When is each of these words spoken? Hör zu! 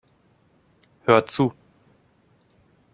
Hör 1.05 1.25
zu! 1.27 1.53